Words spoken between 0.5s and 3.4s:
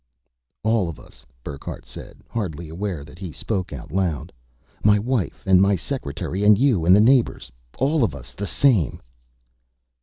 "All of us," Burckhardt said, hardly aware that he